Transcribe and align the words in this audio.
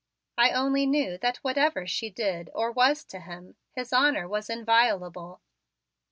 I 0.35 0.49
only 0.49 0.87
knew 0.87 1.19
that 1.19 1.37
whatever 1.43 1.85
she 1.85 2.09
did 2.09 2.49
or 2.55 2.71
was 2.71 3.03
to 3.05 3.19
him, 3.19 3.53
his 3.75 3.93
honor 3.93 4.27
was 4.27 4.49
inviolable. 4.49 5.41